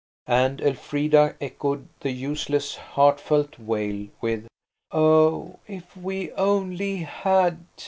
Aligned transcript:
And 0.25 0.61
Elfrida 0.61 1.35
echoed 1.39 1.87
the 1.99 2.09
useless 2.09 2.75
heartfelt 2.75 3.59
wail 3.59 4.07
with, 4.19 4.47
"Oh, 4.91 5.59
if 5.67 5.95
we 5.95 6.31
only 6.31 6.95
had!" 7.03 7.65